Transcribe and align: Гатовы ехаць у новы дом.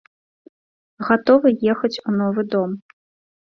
Гатовы 1.09 1.49
ехаць 1.75 1.93
у 1.99 2.09
новы 2.23 2.41
дом. 2.57 2.75